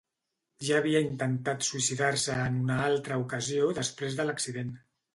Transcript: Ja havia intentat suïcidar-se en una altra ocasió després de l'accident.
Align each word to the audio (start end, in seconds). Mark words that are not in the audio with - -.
Ja 0.69 0.79
havia 0.79 1.01
intentat 1.07 1.69
suïcidar-se 1.69 2.39
en 2.47 2.59
una 2.65 2.81
altra 2.89 3.23
ocasió 3.27 3.73
després 3.85 4.21
de 4.23 4.31
l'accident. 4.31 4.79